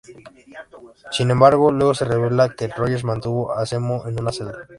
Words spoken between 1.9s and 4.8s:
se revela que Rogers mantuvo a Zemo en una celda.